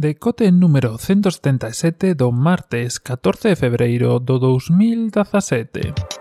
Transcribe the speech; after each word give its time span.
Decote 0.00 0.50
número 0.50 0.96
177 0.96 2.14
do 2.14 2.32
martes 2.32 2.98
14 2.98 3.50
de 3.50 3.54
febreiro 3.54 4.18
do 4.18 4.38
2017. 4.38 6.19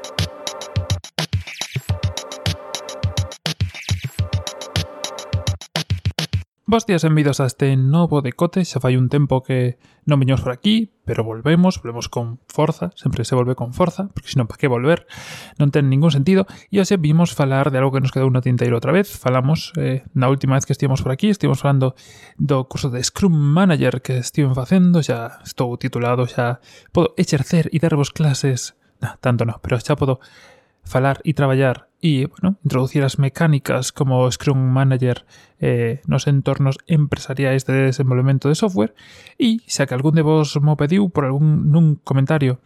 Bos 6.69 6.85
días 6.85 7.01
e 7.01 7.09
benvidos 7.09 7.41
a 7.41 7.49
este 7.49 7.73
novo 7.73 8.21
decote, 8.21 8.61
xa 8.61 8.77
fai 8.77 8.93
un 8.93 9.09
tempo 9.09 9.41
que 9.41 9.81
non 10.05 10.21
viñamos 10.21 10.45
por 10.45 10.53
aquí, 10.53 10.93
pero 11.01 11.25
volvemos, 11.25 11.81
volvemos 11.81 12.13
con 12.13 12.37
forza, 12.45 12.93
sempre 12.93 13.25
se 13.25 13.33
volve 13.33 13.57
con 13.57 13.73
forza, 13.73 14.13
porque 14.13 14.29
senón 14.29 14.45
para 14.45 14.61
que 14.61 14.69
volver, 14.69 15.09
non 15.57 15.73
ten 15.73 15.89
ningún 15.89 16.13
sentido, 16.13 16.45
e 16.69 16.77
hoxe 16.77 17.01
vimos 17.01 17.33
falar 17.33 17.73
de 17.73 17.81
algo 17.81 17.89
que 17.89 18.05
nos 18.05 18.13
quedou 18.13 18.29
no 18.29 18.45
tinteiro 18.45 18.77
outra 18.77 18.93
vez, 18.93 19.09
falamos, 19.09 19.73
eh, 19.81 20.05
na 20.13 20.29
última 20.29 20.61
vez 20.61 20.69
que 20.69 20.77
estivemos 20.77 21.01
por 21.01 21.09
aquí, 21.09 21.33
estivemos 21.33 21.57
falando 21.57 21.97
do 22.37 22.69
curso 22.69 22.93
de 22.93 23.01
Scrum 23.01 23.33
Manager 23.33 24.05
que 24.05 24.21
estiven 24.21 24.53
facendo, 24.53 25.01
xa 25.01 25.41
estou 25.41 25.73
titulado, 25.81 26.29
xa 26.29 26.61
podo 26.93 27.17
exercer 27.17 27.65
e 27.73 27.81
darvos 27.81 28.13
clases, 28.13 28.77
nah, 29.01 29.17
tanto 29.17 29.41
non, 29.41 29.57
pero 29.57 29.81
xa 29.81 29.97
podo 29.97 30.21
falar 30.83 31.21
e 31.23 31.33
traballar 31.33 31.89
e, 32.01 32.27
bueno, 32.27 32.57
introducir 32.63 33.03
as 33.03 33.19
mecánicas 33.19 33.91
como 33.91 34.23
Scrum 34.31 34.57
Manager 34.57 35.27
eh, 35.59 35.99
nos 36.07 36.27
entornos 36.27 36.79
empresariais 36.87 37.67
de 37.67 37.91
desenvolvemento 37.91 38.47
de 38.47 38.55
software 38.55 38.95
e 39.35 39.59
xa 39.67 39.85
que 39.85 39.95
algún 39.95 40.15
de 40.15 40.23
vos 40.23 40.55
mo 40.63 40.79
pediu 40.79 41.11
por 41.11 41.27
algún 41.27 41.99
comentario 42.07 42.63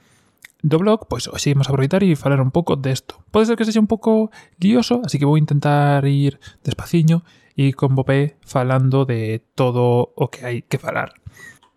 do 0.64 0.80
blog, 0.80 1.12
pois 1.12 1.28
hoxe 1.28 1.52
imos 1.52 1.68
aproveitar 1.68 2.02
e 2.08 2.16
falar 2.16 2.40
un 2.40 2.54
pouco 2.54 2.80
desto. 2.80 3.20
Pode 3.34 3.52
ser 3.52 3.60
que 3.60 3.68
sexa 3.68 3.84
un 3.84 3.92
pouco 3.92 4.32
lioso, 4.62 5.04
así 5.04 5.20
que 5.20 5.28
vou 5.28 5.36
intentar 5.36 6.08
ir 6.08 6.40
despaciño 6.64 7.28
e 7.60 7.76
con 7.76 7.94
Bopé 8.00 8.40
falando 8.42 9.04
de 9.04 9.44
todo 9.54 10.16
o 10.16 10.32
que 10.32 10.48
hai 10.48 10.58
que 10.64 10.80
falar. 10.80 11.20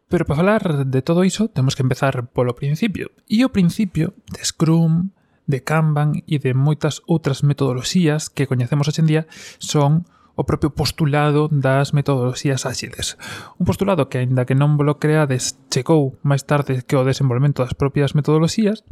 Pero 0.06 0.22
para 0.22 0.38
falar 0.38 0.62
de 0.86 1.02
todo 1.02 1.26
iso, 1.26 1.50
temos 1.50 1.74
que 1.74 1.82
empezar 1.82 2.30
polo 2.30 2.54
principio. 2.54 3.10
E 3.26 3.42
o 3.42 3.50
principio 3.50 4.14
de 4.30 4.38
Scrum, 4.46 5.10
de 5.46 5.62
Kanban 5.62 6.22
e 6.26 6.42
de 6.42 6.52
moitas 6.52 7.00
outras 7.06 7.46
metodoloxías 7.46 8.28
que 8.30 8.50
coñecemos 8.50 8.90
hoxendía 8.90 9.30
son 9.62 10.06
o 10.36 10.44
propio 10.44 10.68
postulado 10.70 11.48
das 11.48 11.96
metodoloxías 11.96 12.68
áxiles. 12.68 13.16
Un 13.56 13.64
postulado 13.64 14.12
que, 14.12 14.20
aínda 14.20 14.44
que 14.44 14.52
non 14.52 14.76
volo 14.76 15.00
creades, 15.00 15.56
chegou 15.72 16.20
máis 16.20 16.44
tarde 16.44 16.84
que 16.84 16.94
o 16.94 17.08
desenvolvemento 17.08 17.64
das 17.64 17.72
propias 17.72 18.12
metodoloxías 18.12 18.84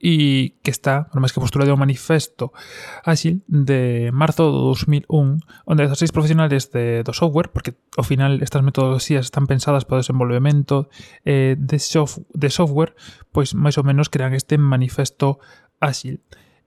e 0.00 0.54
que 0.62 0.70
está, 0.70 1.10
por 1.10 1.20
máis 1.20 1.34
que 1.34 1.42
postulado, 1.42 1.74
o 1.74 1.80
manifesto 1.80 2.54
áxil 3.04 3.44
de 3.50 4.08
marzo 4.14 4.48
do 4.48 4.72
2001, 4.72 5.68
onde 5.68 5.84
16 5.84 6.14
profesionales 6.14 6.72
de, 6.72 7.04
do 7.04 7.12
software, 7.12 7.52
porque 7.52 7.76
ao 7.98 8.06
final 8.06 8.40
estas 8.40 8.64
metodoloxías 8.64 9.28
están 9.28 9.44
pensadas 9.44 9.84
para 9.84 9.98
o 9.98 10.02
desenvolvemento 10.02 10.88
eh, 11.26 11.58
de, 11.58 11.78
sof 11.82 12.22
de 12.32 12.48
software, 12.48 12.96
pois 13.28 13.52
máis 13.52 13.76
ou 13.76 13.84
menos 13.84 14.08
crean 14.08 14.32
este 14.32 14.56
manifesto 14.56 15.42
áxil 15.80 16.20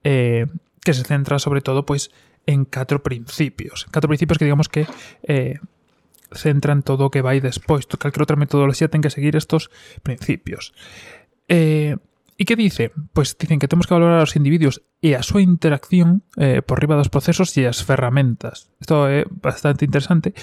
eh, 0.04 0.48
que 0.82 0.94
se 0.94 1.04
centra 1.04 1.40
sobre 1.40 1.62
todo 1.62 1.86
pois 1.86 2.10
en 2.46 2.66
catro 2.66 3.04
principios. 3.04 3.86
Catro 3.92 4.10
principios 4.10 4.38
que 4.38 4.46
digamos 4.46 4.70
que 4.70 4.88
eh, 5.24 5.60
centran 6.34 6.82
todo 6.82 7.08
o 7.08 7.12
que 7.12 7.22
vai 7.22 7.40
despois. 7.40 7.86
calquera 7.86 8.24
outra 8.24 8.40
metodoloxía 8.40 8.90
ten 8.90 9.04
que 9.04 9.14
seguir 9.14 9.36
estos 9.36 9.70
principios. 10.02 10.74
Eh, 11.48 12.00
E 12.42 12.46
que 12.50 12.58
dice? 12.58 12.90
Pois 13.14 13.38
dicen 13.38 13.62
que 13.62 13.70
temos 13.70 13.86
que 13.86 13.94
valorar 13.94 14.26
os 14.26 14.34
individuos 14.34 14.82
e 14.98 15.14
a 15.14 15.22
súa 15.22 15.46
interacción 15.46 16.26
eh, 16.42 16.66
por 16.66 16.82
riba 16.82 16.98
dos 16.98 17.14
procesos 17.14 17.54
e 17.54 17.70
as 17.70 17.86
ferramentas. 17.86 18.74
Isto 18.82 19.06
é 19.06 19.30
bastante 19.30 19.86
interesante 19.86 20.34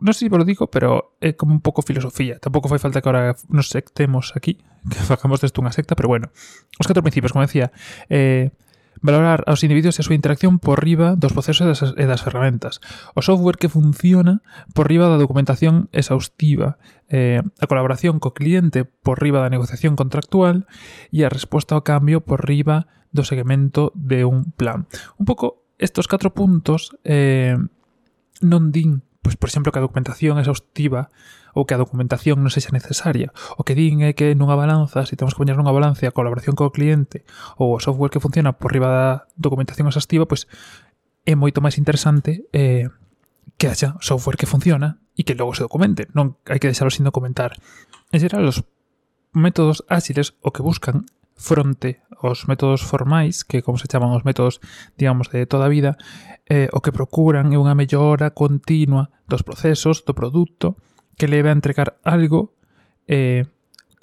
non 0.00 0.12
sei 0.12 0.28
se 0.28 0.32
vos 0.32 0.40
lo 0.40 0.48
digo, 0.48 0.68
pero 0.68 1.16
é 1.24 1.32
como 1.32 1.56
un 1.56 1.64
pouco 1.64 1.80
filosofía. 1.80 2.36
Tampouco 2.36 2.68
fai 2.68 2.80
falta 2.80 3.00
que 3.00 3.08
ahora 3.08 3.32
nos 3.48 3.72
sectemos 3.72 4.36
aquí, 4.36 4.60
que 4.92 5.00
facamos 5.00 5.40
desto 5.40 5.64
unha 5.64 5.72
secta, 5.72 5.96
pero 5.96 6.12
bueno. 6.12 6.28
Os 6.76 6.84
catro 6.84 7.00
principios, 7.00 7.32
como 7.32 7.48
decía, 7.48 7.72
eh, 8.12 8.52
valorar 9.00 9.44
aos 9.46 9.64
individuos 9.64 9.96
e 9.96 10.02
a 10.02 10.06
súa 10.06 10.16
interacción 10.16 10.60
por 10.60 10.84
riba 10.84 11.16
dos 11.16 11.32
procesos 11.32 11.64
e 11.64 11.68
das, 11.68 11.80
e 11.96 12.04
das 12.04 12.24
ferramentas. 12.24 12.80
O 13.16 13.20
software 13.24 13.60
que 13.60 13.72
funciona 13.72 14.44
por 14.72 14.88
riba 14.88 15.08
da 15.08 15.20
documentación 15.20 15.88
exhaustiva, 15.92 16.76
eh, 17.08 17.40
a 17.40 17.66
colaboración 17.68 18.20
co 18.20 18.36
cliente 18.36 18.84
por 18.84 19.20
riba 19.20 19.40
da 19.40 19.52
negociación 19.52 19.96
contractual 19.96 20.68
e 21.12 21.24
a 21.24 21.32
resposta 21.32 21.76
ao 21.76 21.84
cambio 21.84 22.24
por 22.24 22.44
riba 22.44 22.88
do 23.12 23.24
seguimento 23.24 23.96
de 23.96 24.28
un 24.28 24.52
plan. 24.52 24.90
Un 25.16 25.24
pouco 25.24 25.64
estos 25.80 26.08
catro 26.08 26.32
puntos 26.32 26.96
eh, 27.04 27.56
non 28.44 28.68
din 28.72 29.05
pois, 29.26 29.34
por 29.34 29.50
exemplo, 29.50 29.74
que 29.74 29.82
a 29.82 29.86
documentación 29.86 30.38
é 30.38 30.46
exhaustiva 30.46 31.10
ou 31.50 31.66
que 31.66 31.74
a 31.74 31.82
documentación 31.82 32.38
non 32.38 32.54
sexa 32.54 32.70
necesaria. 32.70 33.34
O 33.58 33.66
que 33.66 33.74
din 33.74 34.06
é 34.06 34.14
que 34.14 34.38
nunha 34.38 34.54
balanza, 34.54 35.02
se 35.02 35.18
temos 35.18 35.34
que 35.34 35.42
poñer 35.42 35.58
nunha 35.58 35.74
balanza 35.74 36.06
a 36.06 36.14
colaboración 36.14 36.54
co 36.54 36.70
cliente 36.70 37.26
ou 37.58 37.74
o 37.74 37.82
software 37.82 38.14
que 38.14 38.22
funciona 38.22 38.54
por 38.54 38.70
riba 38.70 38.86
da 38.86 39.06
documentación 39.34 39.90
exhaustiva, 39.90 40.30
pois 40.30 40.46
é 41.26 41.34
moito 41.34 41.58
máis 41.58 41.74
interesante 41.74 42.46
eh, 42.54 42.86
que 43.58 43.66
haxa 43.66 43.98
software 43.98 44.38
que 44.38 44.46
funciona 44.46 45.02
e 45.18 45.26
que 45.26 45.34
logo 45.34 45.58
se 45.58 45.66
documente. 45.66 46.06
Non 46.14 46.38
hai 46.46 46.62
que 46.62 46.70
deixalo 46.70 46.94
sin 46.94 47.02
documentar. 47.02 47.58
En 48.14 48.22
xeral, 48.22 48.46
os 48.46 48.62
métodos 49.34 49.82
áxiles 49.90 50.38
o 50.38 50.54
que 50.54 50.62
buscan 50.62 51.10
fronte 51.36 52.00
aos 52.16 52.48
métodos 52.48 52.82
formais, 52.82 53.44
que 53.44 53.60
como 53.62 53.76
se 53.78 53.86
chaman 53.86 54.16
os 54.16 54.24
métodos, 54.24 54.58
digamos, 54.96 55.28
de 55.28 55.44
toda 55.44 55.68
a 55.68 55.72
vida, 55.72 56.00
eh, 56.48 56.68
o 56.72 56.80
que 56.80 56.90
procuran 56.96 57.52
é 57.52 57.60
unha 57.60 57.76
mellora 57.76 58.32
continua 58.32 59.12
dos 59.28 59.44
procesos, 59.44 60.02
do 60.02 60.16
produto, 60.16 60.80
que 61.14 61.28
leve 61.28 61.52
a 61.52 61.56
entregar 61.56 62.00
algo 62.02 62.56
eh, 63.06 63.44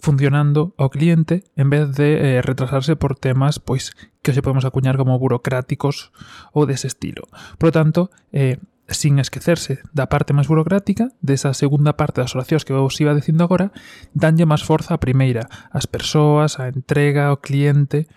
funcionando 0.03 0.75
ao 0.77 0.91
cliente 0.91 1.47
en 1.55 1.71
vez 1.71 1.95
de 1.95 2.37
eh, 2.37 2.41
retrasarse 2.43 2.99
por 2.99 3.15
temas 3.15 3.57
pois 3.63 3.95
que 4.19 4.35
se 4.35 4.43
podemos 4.43 4.67
acuñar 4.67 4.99
como 4.99 5.15
burocráticos 5.15 6.11
ou 6.51 6.67
dese 6.67 6.91
estilo. 6.91 7.31
Por 7.55 7.71
lo 7.71 7.73
tanto, 7.73 8.01
eh, 8.35 8.59
sin 8.87 9.19
esquecerse 9.19 9.79
da 9.95 10.11
parte 10.11 10.35
máis 10.35 10.51
burocrática, 10.51 11.11
desa 11.23 11.55
segunda 11.55 11.95
parte 11.95 12.19
das 12.19 12.35
oracións 12.35 12.67
que 12.67 12.75
vos 12.75 12.99
iba 12.99 13.15
dicindo 13.15 13.43
agora, 13.43 13.71
danlle 14.11 14.43
máis 14.43 14.63
forza 14.63 14.95
a 14.95 15.01
primeira, 15.01 15.47
as 15.71 15.87
persoas, 15.87 16.59
a 16.59 16.67
entrega, 16.67 17.31
o 17.31 17.39
cliente... 17.39 18.07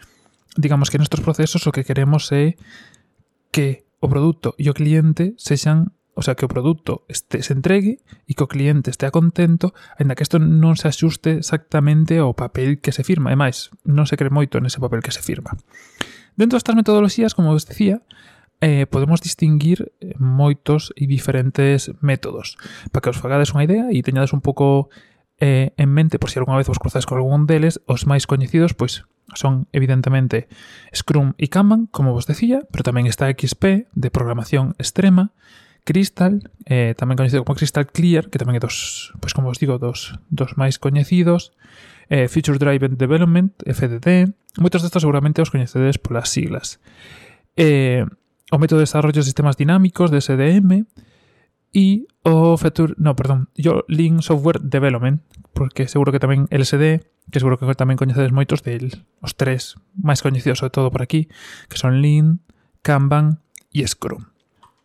Digamos 0.56 0.88
que 0.88 0.96
nestes 0.96 1.20
procesos 1.20 1.68
o 1.68 1.72
que 1.74 1.84
queremos 1.84 2.32
é 2.32 2.56
que 3.52 3.84
o 4.00 4.08
produto 4.08 4.56
e 4.56 4.72
o 4.72 4.74
cliente 4.74 5.36
sexan 5.36 5.92
o 6.16 6.22
sea, 6.22 6.34
que 6.34 6.46
o 6.46 6.48
produto 6.48 7.04
este, 7.08 7.44
se 7.44 7.52
entregue 7.52 8.00
e 8.24 8.32
que 8.32 8.40
o 8.40 8.48
cliente 8.48 8.88
estea 8.88 9.12
contento, 9.12 9.76
aínda 10.00 10.16
que 10.16 10.24
isto 10.24 10.40
non 10.40 10.72
se 10.72 10.88
axuste 10.88 11.44
exactamente 11.44 12.16
ao 12.16 12.32
papel 12.32 12.80
que 12.80 12.88
se 12.88 13.04
firma. 13.04 13.28
E 13.28 13.36
máis, 13.36 13.68
non 13.84 14.08
se 14.08 14.16
cree 14.16 14.32
moito 14.32 14.56
nese 14.56 14.80
papel 14.80 15.04
que 15.04 15.12
se 15.12 15.20
firma. 15.20 15.52
Dentro 16.32 16.56
destas 16.56 16.72
metodoloxías, 16.72 17.36
como 17.36 17.52
vos 17.52 17.68
decía, 17.68 18.00
eh, 18.60 18.86
podemos 18.86 19.20
distinguir 19.20 19.92
eh, 20.00 20.14
moitos 20.16 20.92
e 20.96 21.04
diferentes 21.04 21.92
métodos. 22.00 22.56
Para 22.92 23.02
que 23.04 23.12
os 23.12 23.20
fagades 23.20 23.52
unha 23.52 23.68
idea 23.68 23.86
e 23.92 24.00
teñades 24.00 24.32
un 24.32 24.40
pouco 24.40 24.88
eh, 25.40 25.76
en 25.76 25.90
mente, 25.92 26.18
por 26.18 26.32
si 26.32 26.40
algunha 26.40 26.56
vez 26.56 26.68
vos 26.68 26.80
cruzades 26.80 27.04
con 27.04 27.20
algún 27.20 27.44
deles, 27.44 27.82
os 27.84 28.08
máis 28.08 28.24
coñecidos 28.24 28.72
pois 28.72 29.04
son 29.34 29.66
evidentemente 29.72 30.48
Scrum 30.94 31.34
e 31.36 31.50
Kanban, 31.50 31.90
como 31.90 32.14
vos 32.14 32.30
decía, 32.30 32.64
pero 32.70 32.86
tamén 32.86 33.10
está 33.10 33.28
XP 33.28 33.90
de 33.92 34.08
programación 34.08 34.78
extrema, 34.78 35.34
Crystal, 35.86 36.42
eh, 36.66 36.98
tamén 36.98 37.14
coñecido 37.14 37.46
como 37.46 37.54
Crystal 37.54 37.86
Clear, 37.86 38.26
que 38.26 38.42
tamén 38.42 38.58
é 38.58 38.62
dos, 38.62 39.14
pois 39.22 39.30
como 39.30 39.50
vos 39.50 39.62
digo, 39.62 39.78
dos, 39.78 40.18
dos 40.30 40.58
máis 40.58 40.82
coñecidos, 40.82 41.54
eh, 42.10 42.26
Future 42.26 42.58
Driven 42.58 42.98
Development, 42.98 43.54
FDD, 43.62 44.34
moitos 44.58 44.82
destos 44.82 45.06
seguramente 45.06 45.42
os 45.42 45.54
coñecedes 45.54 46.02
polas 46.02 46.26
siglas. 46.26 46.82
Eh, 47.54 48.02
o 48.50 48.58
método 48.58 48.78
de 48.78 48.86
desarrollo 48.86 49.20
de 49.20 49.28
sistemas 49.28 49.56
dinámicos 49.56 50.10
de 50.10 50.20
SDM 50.20 50.86
y 51.72 52.08
o 52.22 52.56
Feature, 52.56 52.94
no, 52.96 53.16
perdón, 53.16 53.50
yo 53.54 53.84
Lean 53.88 54.22
Software 54.22 54.60
Development, 54.60 55.22
porque 55.52 55.88
seguro 55.88 56.12
que 56.12 56.22
tamén 56.22 56.46
LSD, 56.48 57.04
que 57.28 57.38
seguro 57.42 57.58
que 57.58 57.66
tamén 57.74 57.98
coñecedes 57.98 58.32
moitos 58.32 58.62
del 58.62 59.04
os 59.20 59.34
tres 59.34 59.76
máis 59.98 60.22
coñecidos 60.22 60.62
sobre 60.62 60.72
todo 60.72 60.88
por 60.94 61.02
aquí, 61.02 61.28
que 61.66 61.76
son 61.76 62.00
Lean, 62.00 62.40
Kanban 62.80 63.42
e 63.74 63.84
Scrum. 63.84 64.30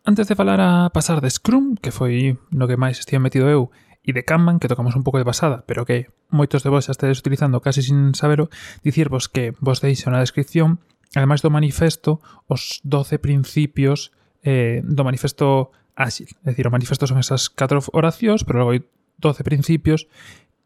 Antes 0.02 0.26
de 0.26 0.34
falar 0.34 0.58
a 0.58 0.90
pasar 0.90 1.22
de 1.22 1.30
Scrum, 1.30 1.78
que 1.78 1.94
foi 1.94 2.34
no 2.50 2.66
que 2.66 2.76
máis 2.76 2.98
estive 2.98 3.22
metido 3.22 3.46
eu, 3.46 3.70
e 4.02 4.10
de 4.10 4.26
Kanban, 4.26 4.58
que 4.58 4.66
tocamos 4.66 4.98
un 4.98 5.06
pouco 5.06 5.22
de 5.22 5.24
pasada, 5.24 5.62
pero 5.62 5.86
que 5.86 6.10
moitos 6.26 6.66
de 6.66 6.74
vos 6.74 6.90
xa 6.90 6.92
estedes 6.92 7.22
utilizando 7.22 7.62
casi 7.62 7.86
sin 7.86 8.18
sabero, 8.18 8.50
dicirvos 8.82 9.30
que 9.30 9.54
vos 9.62 9.78
deixo 9.78 10.10
na 10.10 10.18
descripción 10.18 10.82
ademais 11.14 11.40
do 11.44 11.52
manifesto, 11.52 12.20
os 12.48 12.80
12 12.84 13.18
principios 13.18 14.12
eh, 14.42 14.80
do 14.84 15.04
manifesto 15.04 15.70
áxil. 15.94 16.28
É 16.44 16.52
dicir, 16.52 16.66
o 16.66 16.74
manifesto 16.74 17.06
son 17.06 17.20
esas 17.20 17.52
4 17.52 17.92
oracións, 17.92 18.44
pero 18.44 18.64
logo 18.64 18.72
hai 18.72 18.82
12 19.20 19.44
principios 19.44 20.08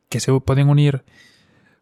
que 0.09 0.23
se 0.23 0.31
poden 0.43 0.71
unir 0.71 1.03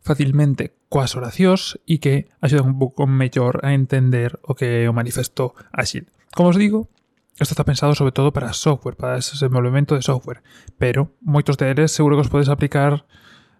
facilmente 0.04 0.76
coas 0.92 1.16
oracións 1.16 1.80
e 1.88 2.00
que 2.00 2.28
axudan 2.44 2.76
un 2.76 2.76
pouco 2.76 3.08
mellor 3.08 3.64
a 3.64 3.72
entender 3.72 4.36
o 4.44 4.52
que 4.52 4.84
é 4.84 4.88
o 4.88 4.96
manifesto 4.96 5.56
áxil. 5.72 6.08
Como 6.36 6.52
os 6.52 6.60
digo, 6.60 6.92
Isto 7.40 7.50
está 7.52 7.64
pensado 7.64 7.96
sobre 7.96 8.12
todo 8.12 8.32
para 8.32 8.52
software, 8.52 8.94
para 8.94 9.18
ese 9.18 9.32
desenvolvemento 9.32 9.96
de 9.96 10.02
software, 10.02 10.42
pero 10.78 11.18
moitos 11.18 11.58
deles 11.58 11.90
seguro 11.90 12.14
que 12.14 12.22
os 12.22 12.30
podes 12.30 12.46
aplicar, 12.46 13.10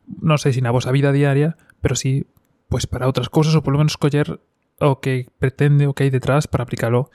non 0.06 0.38
sei 0.38 0.54
se 0.54 0.62
na 0.62 0.70
vosa 0.70 0.94
vida 0.94 1.10
diaria, 1.10 1.58
pero 1.82 1.98
sí, 1.98 2.22
pois 2.70 2.86
para 2.86 3.10
outras 3.10 3.26
cousas 3.26 3.50
ou 3.58 3.66
polo 3.66 3.82
menos 3.82 3.98
coller 3.98 4.38
o 4.80 4.98
que 4.98 5.30
pretende 5.38 5.86
o 5.86 5.94
que 5.94 6.06
hai 6.06 6.12
detrás 6.12 6.46
para 6.46 6.66
aplicalo 6.66 7.12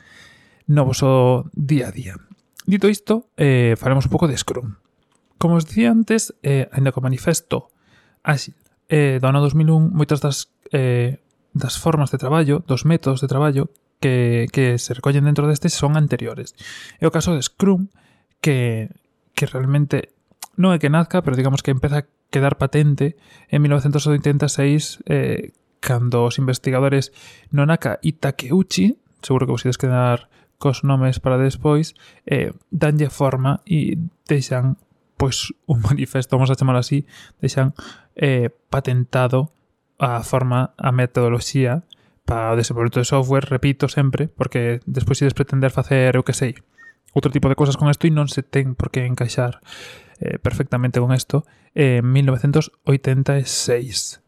no 0.69 0.85
voso 0.85 1.50
día 1.51 1.89
a 1.89 1.95
día. 1.95 2.15
Dito 2.69 2.85
isto, 2.88 3.33
eh, 3.35 3.73
faremos 3.75 4.06
un 4.06 4.13
pouco 4.13 4.29
de 4.29 4.38
Scrum. 4.38 4.77
Como 5.41 5.57
os 5.57 5.65
dicía 5.65 5.89
antes, 5.89 6.35
eh, 6.44 6.69
ainda 6.69 6.94
co 6.94 7.01
manifesto 7.01 7.73
Áxil 8.21 8.56
eh, 8.89 9.21
do 9.21 9.27
ano 9.29 9.39
2001, 9.41 9.94
moitas 9.94 10.19
das, 10.19 10.50
eh, 10.73 11.21
das 11.53 11.77
formas 11.77 12.09
de 12.09 12.17
traballo, 12.17 12.65
dos 12.65 12.83
métodos 12.83 13.21
de 13.21 13.29
traballo 13.29 13.69
que, 14.01 14.47
que 14.51 14.77
se 14.81 14.94
recollen 14.94 15.25
dentro 15.25 15.45
deste 15.45 15.69
son 15.69 15.95
anteriores. 15.95 16.57
É 16.97 17.06
o 17.06 17.13
caso 17.13 17.38
de 17.38 17.45
Scrum, 17.45 17.94
que, 18.41 18.89
que 19.38 19.45
realmente 19.45 20.15
non 20.57 20.73
é 20.73 20.81
que 20.81 20.91
nazca, 20.91 21.21
pero 21.21 21.38
digamos 21.38 21.61
que 21.61 21.71
empeza 21.71 22.03
a 22.03 22.07
quedar 22.33 22.57
patente 22.57 23.15
en 23.47 23.61
1986 23.63 25.06
eh, 25.06 25.53
cando 25.80 26.24
os 26.24 26.38
investigadores 26.38 27.12
Nonaka 27.52 28.00
e 28.04 28.14
Takeuchi, 28.14 29.00
seguro 29.22 29.46
que 29.46 29.54
vos 29.56 29.66
ides 29.66 29.80
quedar 29.80 30.30
cos 30.60 30.84
nomes 30.84 31.20
para 31.20 31.40
despois, 31.40 31.96
eh, 32.28 32.52
danlle 32.70 33.10
forma 33.10 33.64
e 33.64 33.96
deixan 34.28 34.78
pois 35.20 35.52
un 35.68 35.81
manifesto, 35.90 36.36
vamos 36.36 36.52
a 36.52 36.56
chamar 36.56 36.76
así, 36.76 37.08
deixan 37.40 37.74
eh, 38.16 38.50
patentado 38.70 39.52
a 40.00 40.24
forma, 40.24 40.74
a 40.80 40.92
metodoloxía 40.92 41.84
para 42.24 42.54
o 42.54 42.56
desenvolvemento 42.56 43.00
de 43.04 43.10
software, 43.10 43.50
repito 43.50 43.90
sempre, 43.90 44.28
porque 44.30 44.80
despois 44.86 45.20
ides 45.20 45.34
pretender 45.36 45.72
facer, 45.72 46.16
eu 46.16 46.24
que 46.24 46.31
sei, 46.36 46.56
outro 47.12 47.31
tipo 47.31 47.50
de 47.50 47.56
cosas 47.58 47.76
con 47.76 47.90
isto 47.90 48.06
e 48.08 48.14
non 48.14 48.30
se 48.30 48.46
ten 48.46 48.76
por 48.78 48.94
que 48.94 49.04
encaixar 49.08 49.60
eh, 50.22 50.38
perfectamente 50.40 51.02
con 51.02 51.12
isto 51.12 51.44
en 51.74 52.06
eh, 52.06 52.24
1986. 52.24 54.22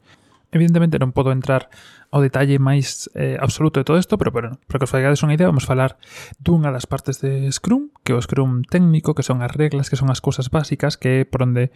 Evidentemente 0.51 0.99
non 0.99 1.15
podo 1.15 1.31
entrar 1.31 1.71
ao 2.11 2.19
detalle 2.19 2.59
máis 2.59 3.07
eh, 3.15 3.39
absoluto 3.39 3.79
de 3.79 3.87
todo 3.87 3.95
isto, 3.95 4.19
pero, 4.19 4.35
pero 4.35 4.59
para 4.67 4.77
que 4.83 4.87
os 4.87 4.91
faigades 4.91 5.23
unha 5.23 5.39
idea, 5.39 5.47
vamos 5.47 5.63
falar 5.63 5.95
dunha 6.43 6.75
das 6.75 6.83
partes 6.83 7.23
de 7.23 7.47
Scrum, 7.55 7.87
que 8.03 8.11
é 8.11 8.19
o 8.19 8.23
Scrum 8.23 8.67
técnico, 8.67 9.15
que 9.15 9.23
son 9.23 9.39
as 9.39 9.55
reglas, 9.55 9.87
que 9.87 9.95
son 9.95 10.11
as 10.11 10.19
cousas 10.19 10.51
básicas, 10.51 10.99
que 10.99 11.23
é 11.23 11.27
por 11.27 11.47
onde 11.47 11.71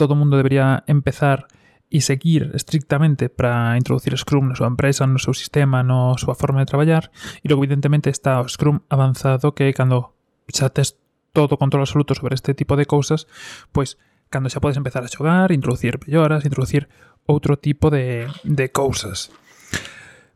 todo 0.00 0.16
mundo 0.16 0.40
debería 0.40 0.82
empezar 0.88 1.44
e 1.92 2.00
seguir 2.00 2.50
estrictamente 2.56 3.28
para 3.28 3.76
introducir 3.76 4.16
Scrum 4.16 4.50
na 4.50 4.58
súa 4.58 4.72
empresa, 4.72 5.04
no 5.04 5.20
seu 5.20 5.36
sistema, 5.36 5.84
na 5.84 6.16
súa 6.16 6.34
forma 6.34 6.64
de 6.64 6.66
traballar. 6.66 7.12
E 7.44 7.46
logo, 7.46 7.62
evidentemente, 7.62 8.08
está 8.10 8.40
o 8.40 8.48
Scrum 8.48 8.82
avanzado, 8.90 9.52
que 9.52 9.68
é 9.68 9.72
cando 9.76 10.16
xa 10.50 10.72
tes 10.72 10.96
todo 11.30 11.60
control 11.60 11.84
absoluto 11.84 12.16
sobre 12.16 12.34
este 12.34 12.56
tipo 12.56 12.74
de 12.74 12.88
cousas, 12.88 13.28
pois 13.70 14.00
cando 14.32 14.48
xa 14.50 14.58
podes 14.58 14.80
empezar 14.80 15.04
a 15.04 15.12
xogar, 15.12 15.52
introducir 15.52 16.00
melloras, 16.02 16.42
introducir 16.42 16.88
outro 17.26 17.56
tipo 17.56 17.90
de, 17.90 18.28
de 18.44 18.66
cousas. 18.70 19.30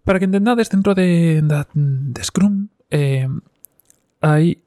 Para 0.04 0.18
que 0.18 0.24
entendades, 0.24 0.70
dentro 0.70 0.94
de, 0.94 1.42
de, 1.42 1.66
de 1.74 2.22
Scrum 2.24 2.68
eh, 2.90 3.28
hai 4.20 4.64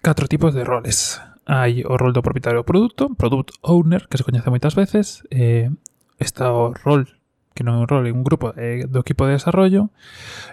catro 0.00 0.26
tipos 0.26 0.54
de 0.54 0.64
roles. 0.64 1.20
Hai 1.44 1.84
o 1.84 1.96
rol 1.96 2.12
do 2.12 2.24
propietario 2.24 2.60
do 2.60 2.68
produto, 2.68 3.12
Product 3.16 3.56
Owner, 3.62 4.08
que 4.08 4.16
se 4.16 4.24
coñece 4.24 4.52
moitas 4.52 4.76
veces, 4.76 5.24
eh, 5.32 5.72
está 6.20 6.52
o 6.52 6.72
rol, 6.72 7.08
que 7.52 7.64
non 7.64 7.80
é 7.80 7.84
un 7.84 7.88
rol, 7.88 8.04
é 8.04 8.12
un 8.12 8.24
grupo 8.24 8.52
eh, 8.56 8.84
do 8.84 9.00
equipo 9.00 9.24
de 9.24 9.36
desarrollo, 9.36 9.92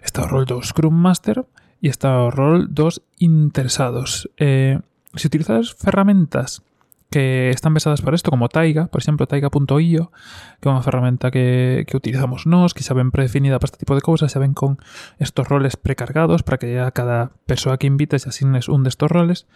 está 0.04 0.24
o 0.24 0.30
rol 0.32 0.48
do 0.48 0.60
Scrum 0.64 0.96
Master 0.96 1.44
e 1.84 1.92
está 1.92 2.24
o 2.24 2.32
rol 2.32 2.68
dos 2.68 3.04
interesados. 3.20 4.28
Eh, 4.40 4.80
se 5.16 5.28
utilizades 5.28 5.72
ferramentas 5.76 6.64
que 7.16 7.50
están 7.50 7.74
pensadas 7.74 8.02
para 8.02 8.14
esto, 8.14 8.30
como 8.30 8.50
Taiga, 8.50 8.88
por 8.88 9.00
exemplo, 9.00 9.26
Taiga.io, 9.26 10.12
que 10.60 10.68
é 10.68 10.70
unha 10.70 10.84
ferramenta 10.84 11.32
que, 11.32 11.88
que, 11.88 11.96
utilizamos 11.96 12.44
nós, 12.44 12.76
que 12.76 12.84
xa 12.84 12.92
ven 12.92 13.08
predefinida 13.08 13.56
para 13.56 13.72
este 13.72 13.80
tipo 13.80 13.96
de 13.96 14.04
cousas, 14.04 14.36
xa 14.36 14.44
ven 14.44 14.52
con 14.52 14.84
estos 15.16 15.48
roles 15.48 15.80
precargados 15.80 16.44
para 16.44 16.60
que 16.60 16.76
a 16.76 16.92
cada 16.92 17.32
persoa 17.48 17.80
que 17.80 17.88
invites 17.88 18.28
asignes 18.28 18.68
un 18.68 18.84
destos 18.84 19.08
roles, 19.08 19.48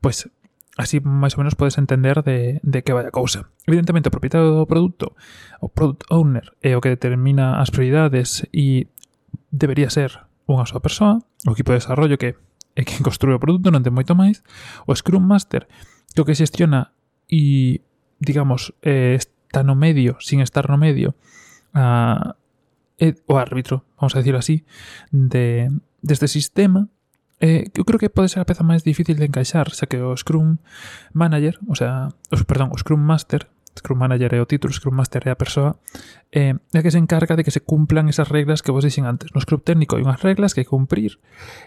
pues 0.00 0.32
así 0.80 1.04
máis 1.04 1.36
ou 1.36 1.44
menos 1.44 1.52
podes 1.52 1.76
entender 1.76 2.24
de, 2.24 2.64
de 2.64 2.80
que 2.80 2.96
vai 2.96 3.04
a 3.04 3.12
cousa. 3.12 3.52
Evidentemente, 3.68 4.08
o 4.08 4.14
propietario 4.16 4.48
do 4.48 4.64
produto, 4.64 5.12
o 5.60 5.68
product 5.68 6.08
owner, 6.08 6.56
é 6.64 6.72
o 6.72 6.80
que 6.80 6.88
determina 6.88 7.60
as 7.60 7.68
prioridades 7.68 8.48
e 8.56 8.88
debería 9.52 9.92
ser 9.92 10.16
unha 10.48 10.64
súa 10.64 10.80
persoa, 10.80 11.20
o 11.44 11.52
equipo 11.52 11.76
de 11.76 11.84
desarrollo 11.84 12.16
que 12.16 12.40
é 12.72 12.82
quen 12.88 13.04
construe 13.04 13.36
o 13.36 13.42
produto, 13.44 13.68
non 13.68 13.84
ten 13.84 13.92
moito 13.92 14.16
máis, 14.16 14.40
o 14.88 14.96
Scrum 14.96 15.20
Master, 15.20 15.68
que 16.16 16.24
o 16.24 16.26
que 16.26 16.32
xestiona 16.32 16.96
e, 17.32 17.80
digamos, 18.20 18.76
eh, 18.84 19.16
está 19.16 19.64
no 19.64 19.72
medio, 19.72 20.20
sin 20.20 20.44
estar 20.44 20.68
no 20.68 20.76
medio, 20.76 21.16
a, 21.72 22.36
eh, 23.00 23.16
o 23.24 23.40
árbitro, 23.40 23.88
vamos 23.96 24.12
a 24.14 24.20
decirlo 24.20 24.38
así, 24.38 24.68
de, 25.10 25.72
deste 26.04 26.28
sistema, 26.28 26.92
eh, 27.40 27.72
eu 27.72 27.88
creo 27.88 27.98
que 27.98 28.12
pode 28.12 28.28
ser 28.28 28.44
a 28.44 28.46
peza 28.46 28.60
máis 28.60 28.84
difícil 28.84 29.16
de 29.16 29.24
encaixar, 29.24 29.72
xa 29.72 29.88
que 29.88 29.96
o 29.96 30.12
Scrum 30.12 30.60
Manager, 31.16 31.56
o 31.64 31.74
sea, 31.74 32.12
os, 32.28 32.44
perdón, 32.44 32.68
o 32.68 32.76
Scrum 32.76 33.00
Master, 33.00 33.48
Scrum 33.72 33.96
Manager 33.96 34.36
é 34.36 34.40
o 34.44 34.46
título, 34.46 34.76
Scrum 34.76 34.92
Master 34.92 35.24
é 35.24 35.32
a 35.32 35.40
persoa, 35.40 35.80
eh, 36.36 36.52
é 36.52 36.80
que 36.84 36.92
se 36.92 37.00
encarga 37.00 37.32
de 37.32 37.42
que 37.42 37.50
se 37.50 37.64
cumplan 37.64 38.12
esas 38.12 38.28
reglas 38.28 38.60
que 38.60 38.70
vos 38.70 38.84
dixen 38.84 39.08
antes. 39.08 39.32
No 39.32 39.40
Scrum 39.40 39.64
técnico 39.64 39.96
hai 39.96 40.04
unhas 40.04 40.20
reglas 40.20 40.52
que 40.52 40.60
hai 40.60 40.68
que 40.68 40.76
cumprir, 40.76 41.16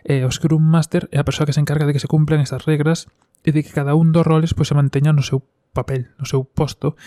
eh, 0.05 0.21
o 0.21 0.29
Scrum 0.29 0.61
Master 0.61 1.09
é 1.09 1.17
a 1.17 1.25
persoa 1.25 1.49
que 1.49 1.57
se 1.57 1.59
encarga 1.59 1.89
de 1.89 1.97
que 1.97 1.99
se 1.99 2.07
cumplan 2.07 2.45
esas 2.45 2.61
reglas 2.69 3.09
e 3.45 3.53
de 3.53 3.61
que 3.61 3.71
cada 3.71 3.93
un 3.93 4.09
dos 4.09 4.25
roles 4.25 4.57
pois, 4.57 4.67
se 4.67 4.75
manteña 4.75 5.13
no 5.13 5.21
seu 5.21 5.45
papel, 5.71 6.09
no 6.17 6.25
seu 6.25 6.43
posto 6.43 6.97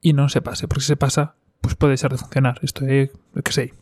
e 0.00 0.14
non 0.14 0.30
se 0.30 0.40
pase, 0.40 0.70
porque 0.70 0.86
se 0.86 0.96
pasa 0.96 1.34
pois 1.60 1.76
pode 1.76 1.92
deixar 1.92 2.08
de 2.08 2.22
funcionar, 2.22 2.56
isto 2.64 2.88
é, 2.88 3.12
que 3.44 3.52
sei, 3.52 3.76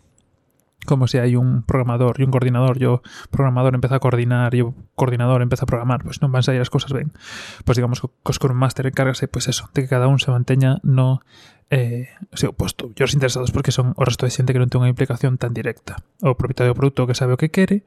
como 0.86 1.06
se 1.06 1.20
hai 1.20 1.36
un 1.36 1.62
programador 1.62 2.18
e 2.18 2.24
un 2.26 2.32
coordinador, 2.34 2.78
e 2.78 2.86
o 2.86 3.04
programador 3.30 3.74
empeza 3.74 3.98
a 3.98 4.02
coordinar 4.02 4.54
e 4.54 4.62
o 4.66 4.74
coordinador 4.94 5.42
empeza 5.42 5.66
a 5.66 5.70
programar, 5.70 6.02
pois 6.02 6.18
non 6.18 6.34
van 6.34 6.42
sair 6.42 6.58
as 6.58 6.70
cousas 6.70 6.90
ben. 6.90 7.14
Pois 7.62 7.78
digamos 7.78 8.02
que 8.02 8.08
o 8.10 8.32
Scrum 8.34 8.58
Master 8.58 8.86
encárgase, 8.86 9.30
pois 9.30 9.46
eso, 9.46 9.70
de 9.74 9.86
que 9.86 9.90
cada 9.90 10.10
un 10.10 10.18
se 10.18 10.30
manteña 10.30 10.82
no 10.82 11.22
eh, 11.70 12.08
seu 12.32 12.56
posto. 12.56 12.90
E 12.96 13.04
os 13.04 13.12
interesados 13.12 13.52
porque 13.52 13.74
son 13.74 13.92
o 13.94 14.02
resto 14.02 14.24
de 14.24 14.32
xente 14.32 14.56
que 14.56 14.62
non 14.62 14.70
ten 14.72 14.80
unha 14.80 14.90
implicación 14.90 15.36
tan 15.36 15.52
directa. 15.52 16.00
O 16.24 16.34
propietario 16.34 16.72
do 16.72 16.78
produto 16.78 17.06
que 17.06 17.18
sabe 17.18 17.36
o 17.36 17.40
que 17.40 17.52
quere, 17.52 17.84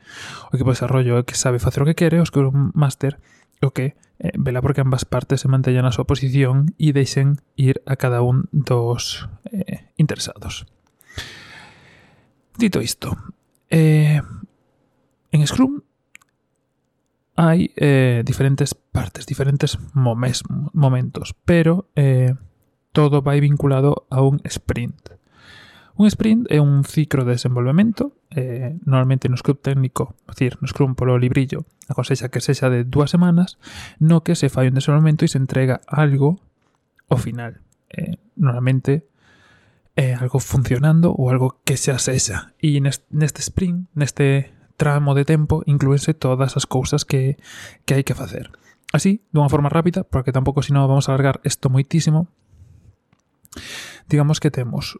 o 0.51 0.55
equipo 0.55 0.71
de 0.71 0.77
desarrollo 0.77 1.25
que 1.25 1.33
sabe 1.33 1.57
facer 1.57 1.81
o 1.81 1.87
que 1.89 1.97
quere, 1.97 2.21
o 2.21 2.27
Scrum 2.27 2.71
Master 2.77 3.17
o 3.61 3.71
que 3.71 3.95
eh, 4.19 4.33
vela 4.37 4.61
porque 4.61 4.81
ambas 4.81 5.05
partes 5.05 5.41
se 5.41 5.47
mantellan 5.47 5.85
a 5.85 5.95
súa 5.95 6.09
posición 6.09 6.73
e 6.81 6.91
deixen 6.91 7.39
ir 7.55 7.81
a 7.85 7.95
cada 7.95 8.21
un 8.25 8.49
dos 8.51 9.29
eh, 9.49 9.89
interesados. 9.97 10.65
Dito 12.57 12.81
isto, 12.81 13.17
eh, 13.69 14.21
en 15.31 15.41
Scrum 15.47 15.81
hai 17.39 17.71
eh, 17.79 18.21
diferentes 18.27 18.75
partes, 18.75 19.25
diferentes 19.25 19.79
momes, 19.95 20.43
momentos, 20.75 21.33
pero 21.45 21.89
eh, 21.95 22.35
todo 22.91 23.23
vai 23.23 23.39
vinculado 23.39 24.05
a 24.11 24.21
un 24.21 24.43
sprint. 24.43 25.20
Un 25.95 26.07
sprint 26.07 26.47
é 26.49 26.61
un 26.61 26.83
ciclo 26.83 27.25
de 27.25 27.35
desenvolvemento, 27.35 28.15
eh, 28.31 28.79
normalmente 28.85 29.27
no 29.29 29.37
Scrum 29.37 29.59
técnico, 29.59 30.15
decir, 30.27 30.57
no 30.61 30.67
Scrum 30.67 30.95
polo 30.95 31.17
librillo, 31.17 31.65
aconsexa 31.87 32.29
que 32.29 32.39
sexa 32.39 32.69
de 32.69 32.83
dúas 32.83 33.11
semanas, 33.11 33.59
no 33.99 34.23
que 34.23 34.35
se 34.35 34.49
fai 34.49 34.71
un 34.71 34.75
desenvolvemento 34.79 35.25
e 35.25 35.31
se 35.31 35.37
entrega 35.37 35.83
algo 35.87 36.39
ao 37.11 37.19
final. 37.19 37.59
Eh, 37.91 38.17
normalmente 38.39 39.03
é 39.95 40.11
eh, 40.11 40.15
algo 40.15 40.39
funcionando 40.39 41.11
ou 41.11 41.27
algo 41.27 41.59
que 41.67 41.75
xa 41.75 41.99
sexa. 41.99 42.55
E 42.63 42.79
neste 42.79 43.43
sprint, 43.43 43.91
neste 43.91 44.55
tramo 44.79 45.13
de 45.13 45.27
tempo, 45.27 45.61
inclúense 45.67 46.15
todas 46.15 46.55
as 46.55 46.65
cousas 46.65 47.03
que, 47.03 47.35
que 47.83 47.99
hai 47.99 48.07
que 48.07 48.15
facer. 48.15 48.49
Así, 48.95 49.27
dunha 49.35 49.51
forma 49.51 49.67
rápida, 49.67 50.07
porque 50.07 50.31
tampouco 50.31 50.63
senón 50.63 50.87
vamos 50.87 51.07
a 51.07 51.13
alargar 51.13 51.43
isto 51.43 51.67
moitísimo, 51.67 52.31
digamos 54.07 54.39
que 54.39 54.51
temos 54.51 54.99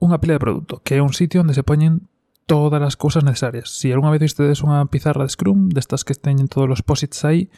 unha 0.00 0.18
pila 0.18 0.40
de 0.40 0.42
produto, 0.42 0.80
que 0.80 0.96
é 0.96 1.04
un 1.04 1.12
sitio 1.12 1.44
onde 1.44 1.54
se 1.54 1.62
poñen 1.62 2.08
todas 2.48 2.82
as 2.82 2.98
cousas 2.98 3.22
necesarias. 3.22 3.70
Se 3.70 3.86
si 3.86 3.94
algunha 3.94 4.10
vez 4.10 4.24
vistedes 4.24 4.64
unha 4.66 4.82
pizarra 4.90 5.22
de 5.22 5.30
Scrum, 5.30 5.70
destas 5.70 6.02
que 6.02 6.18
teñen 6.18 6.50
todos 6.50 6.66
os 6.72 6.82
posits 6.82 7.22
aí, 7.22 7.52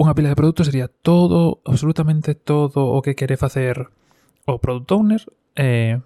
unha 0.00 0.16
pila 0.16 0.32
de 0.32 0.40
produto 0.40 0.64
sería 0.64 0.88
todo, 0.88 1.62
absolutamente 1.62 2.34
todo 2.34 2.90
o 2.90 2.98
que 3.04 3.14
quere 3.14 3.38
facer 3.38 3.92
o 4.48 4.58
product 4.58 4.90
owner, 4.90 5.22
eh, 5.54 6.00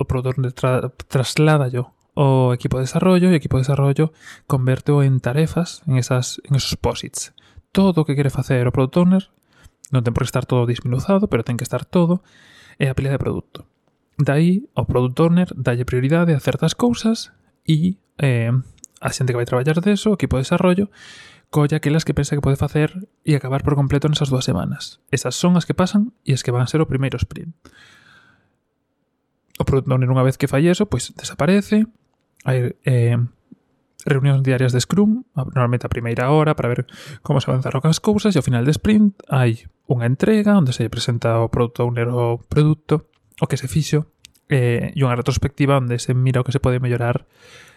o 0.00 0.04
product 0.08 0.40
owner 0.40 0.52
tra 0.56 0.90
traslada 1.06 1.68
yo 1.68 1.94
o 2.14 2.52
equipo 2.52 2.76
de 2.76 2.84
desarrollo 2.84 3.32
e 3.32 3.36
o 3.36 3.38
equipo 3.40 3.56
de 3.56 3.64
desarrollo 3.64 4.12
converteo 4.44 5.00
en 5.00 5.20
tarefas 5.20 5.80
en, 5.88 5.96
esas, 5.96 6.40
en 6.44 6.56
esos 6.56 6.76
posits. 6.76 7.32
Todo 7.72 8.02
o 8.02 8.04
que 8.04 8.16
quere 8.16 8.28
facer 8.28 8.68
o 8.68 8.74
product 8.74 8.96
owner 9.00 9.24
non 9.92 10.04
ten 10.04 10.12
por 10.12 10.24
que 10.24 10.32
estar 10.32 10.44
todo 10.44 10.68
disminuzado, 10.68 11.28
pero 11.28 11.44
ten 11.44 11.56
que 11.56 11.64
estar 11.64 11.84
todo 11.84 12.20
é 12.76 12.88
a 12.88 12.96
pila 12.96 13.12
de 13.12 13.20
produto 13.20 13.64
dai 14.18 14.64
ao 14.74 14.84
product 14.86 15.18
owner 15.20 15.48
dalle 15.56 15.84
prioridade 15.84 16.34
a 16.34 16.40
certas 16.40 16.74
cousas 16.74 17.32
e 17.64 17.96
eh, 18.18 18.52
a 19.00 19.08
xente 19.10 19.32
que 19.32 19.40
vai 19.40 19.48
traballar 19.48 19.80
deso, 19.80 20.10
o 20.10 20.16
equipo 20.18 20.36
de 20.36 20.46
desarrollo, 20.46 20.90
colla 21.50 21.76
aquelas 21.76 22.04
que 22.04 22.14
pensa 22.14 22.34
que 22.34 22.44
pode 22.44 22.56
facer 22.56 22.92
e 23.24 23.34
acabar 23.34 23.62
por 23.62 23.74
completo 23.74 24.08
nesas 24.08 24.30
dúas 24.30 24.46
semanas. 24.46 25.02
Esas 25.10 25.34
son 25.34 25.58
as 25.58 25.66
que 25.66 25.76
pasan 25.76 26.14
e 26.24 26.32
as 26.32 26.40
que 26.40 26.54
van 26.54 26.70
ser 26.70 26.80
o 26.80 26.88
primeiro 26.88 27.18
sprint. 27.20 27.52
O 29.60 29.64
product 29.68 29.90
owner, 29.90 30.08
unha 30.08 30.24
vez 30.24 30.40
que 30.40 30.48
fai 30.48 30.64
eso, 30.70 30.88
pois 30.88 31.12
desaparece, 31.12 31.84
hai 32.48 32.72
eh, 32.86 33.20
reunións 34.06 34.42
diarias 34.42 34.72
de 34.72 34.80
Scrum, 34.80 35.22
normalmente 35.34 35.86
a 35.86 35.92
primeira 35.92 36.30
hora 36.30 36.56
para 36.56 36.72
ver 36.72 36.86
como 37.22 37.38
se 37.38 37.50
avanzaron 37.50 37.84
as 37.84 38.00
cousas 38.00 38.34
e 38.34 38.38
ao 38.40 38.46
final 38.46 38.64
de 38.64 38.74
sprint 38.74 39.14
hai 39.30 39.66
unha 39.86 40.08
entrega 40.08 40.58
onde 40.58 40.74
se 40.74 40.88
presenta 40.90 41.38
o 41.38 41.52
product 41.52 41.78
owner 41.84 42.08
o 42.10 42.40
produto 42.42 43.11
o 43.42 43.50
que 43.50 43.58
se 43.58 43.66
fixo 43.66 44.06
eh, 44.46 44.94
e 44.94 45.02
unha 45.02 45.18
retrospectiva 45.18 45.82
onde 45.82 45.98
se 45.98 46.14
mira 46.14 46.38
o 46.38 46.46
que 46.46 46.54
se 46.54 46.62
pode 46.62 46.78
mellorar 46.78 47.26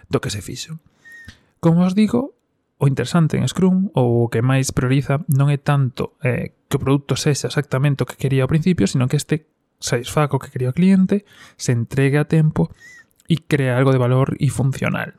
do 0.05 0.22
que 0.22 0.29
se 0.29 0.45
fixo. 0.45 0.77
Como 1.57 1.81
os 1.81 1.98
digo, 1.98 2.38
o 2.77 2.86
interesante 2.86 3.41
en 3.41 3.50
Scrum 3.50 3.89
ou 3.98 4.27
o 4.27 4.29
que 4.29 4.45
máis 4.45 4.69
prioriza 4.69 5.25
non 5.25 5.50
é 5.50 5.57
tanto 5.57 6.13
eh, 6.22 6.53
que 6.69 6.77
o 6.77 6.84
produto 6.84 7.17
sexa 7.17 7.50
exactamente 7.50 8.05
o 8.05 8.07
que 8.07 8.22
quería 8.22 8.45
ao 8.45 8.51
principio, 8.51 8.86
sino 8.86 9.10
que 9.10 9.17
este 9.17 9.50
satisfaco 9.81 10.38
que 10.38 10.53
quería 10.53 10.69
o 10.69 10.77
cliente, 10.77 11.25
se 11.57 11.74
entregue 11.74 12.22
a 12.22 12.29
tempo 12.29 12.69
e 13.25 13.41
crea 13.41 13.77
algo 13.77 13.89
de 13.89 14.01
valor 14.01 14.38
e 14.38 14.53
funcional. 14.53 15.17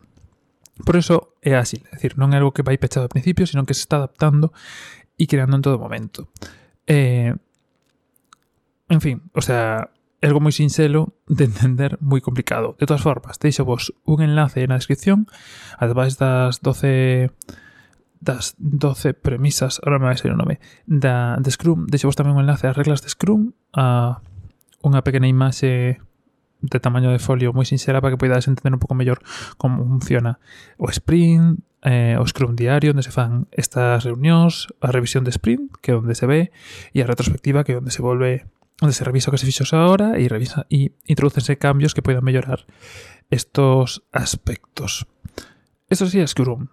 Por 0.84 0.94
eso 0.94 1.34
é 1.40 1.56
así, 1.56 1.82
é 1.88 1.96
decir, 1.96 2.20
non 2.20 2.30
é 2.30 2.38
algo 2.38 2.52
que 2.52 2.62
vai 2.62 2.76
pechado 2.76 3.08
ao 3.08 3.12
principio, 3.12 3.48
sino 3.48 3.64
que 3.64 3.74
se 3.74 3.82
está 3.82 3.98
adaptando 3.98 4.52
e 5.16 5.24
creando 5.24 5.56
en 5.56 5.64
todo 5.64 5.80
momento. 5.80 6.28
Eh, 6.86 7.32
en 8.92 9.00
fin, 9.00 9.24
o 9.32 9.40
sea, 9.40 9.90
algo 10.22 10.40
moi 10.40 10.52
sinxelo 10.52 11.12
de 11.28 11.44
entender 11.44 12.00
moi 12.00 12.24
complicado. 12.24 12.74
De 12.80 12.88
todas 12.88 13.04
formas, 13.04 13.36
deixo 13.38 13.68
vos 13.68 13.92
un 14.08 14.24
enlace 14.24 14.64
na 14.64 14.80
descripción 14.80 15.28
ademais 15.76 16.16
das 16.16 16.64
12 16.64 17.30
das 18.16 18.56
12 18.58 19.12
premisas, 19.14 19.78
ahora 19.84 20.00
me 20.00 20.08
vai 20.08 20.16
ser 20.16 20.32
o 20.32 20.40
nome, 20.40 20.58
da, 20.88 21.36
de 21.36 21.50
Scrum, 21.52 21.84
deixo 21.86 22.08
vos 22.08 22.16
tamén 22.16 22.34
un 22.34 22.42
enlace 22.42 22.64
ás 22.66 22.74
reglas 22.74 23.04
de 23.04 23.12
Scrum, 23.12 23.52
a 23.76 24.24
unha 24.80 25.04
pequena 25.04 25.28
imaxe 25.28 26.00
de 26.64 26.78
tamaño 26.80 27.12
de 27.12 27.20
folio 27.20 27.52
moi 27.52 27.68
sinxera 27.68 28.00
para 28.00 28.16
que 28.16 28.20
poidades 28.20 28.48
entender 28.48 28.72
un 28.72 28.80
pouco 28.80 28.96
mellor 28.96 29.20
como 29.60 29.84
funciona 29.84 30.40
o 30.80 30.88
sprint, 30.88 31.60
eh, 31.84 32.16
o 32.16 32.24
Scrum 32.24 32.56
diario, 32.56 32.96
onde 32.96 33.04
se 33.04 33.12
fan 33.12 33.46
estas 33.52 34.02
reunións, 34.08 34.72
a 34.80 34.90
revisión 34.90 35.22
de 35.22 35.30
sprint, 35.30 35.76
que 35.84 35.92
é 35.92 35.94
onde 35.94 36.16
se 36.16 36.24
ve, 36.24 36.50
e 36.96 37.04
a 37.04 37.06
retrospectiva, 37.06 37.62
que 37.62 37.76
é 37.76 37.78
onde 37.78 37.92
se 37.92 38.00
volve 38.00 38.48
onde 38.80 38.92
se 38.92 39.04
revisa 39.04 39.30
o 39.30 39.32
que 39.32 39.40
se 39.40 39.48
fixo 39.48 39.64
agora 39.72 40.20
e 40.20 40.28
revisa 40.28 40.68
e 40.68 40.92
introducense 41.08 41.56
cambios 41.56 41.96
que 41.96 42.04
poidan 42.04 42.24
mellorar 42.24 42.68
estos 43.30 44.04
aspectos. 44.12 45.08
Eso 45.88 46.06
sí, 46.06 46.20
es 46.20 46.30
Scrum, 46.30 46.68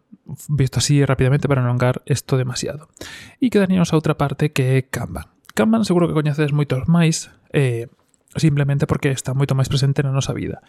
visto 0.49 0.79
así 0.79 1.05
rapidamente 1.05 1.47
para 1.47 1.61
non 1.61 1.69
alongar 1.69 2.01
isto 2.09 2.35
demasiado. 2.35 2.89
E 3.37 3.53
quedaríamos 3.53 3.93
a 3.93 3.99
outra 3.99 4.17
parte 4.17 4.51
que 4.51 4.81
é 4.81 4.89
Kanban. 4.89 5.29
Kanban 5.53 5.85
seguro 5.85 6.09
que 6.09 6.17
coñecedes 6.17 6.51
moitos 6.51 6.89
máis, 6.89 7.29
eh, 7.53 7.87
simplemente 8.35 8.89
porque 8.89 9.13
está 9.13 9.37
moito 9.37 9.53
máis 9.53 9.69
presente 9.69 10.01
na 10.01 10.09
nosa 10.09 10.33
vida. 10.33 10.65